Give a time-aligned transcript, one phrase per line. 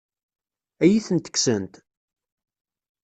[0.83, 1.73] Ad iyi-tent-kksent?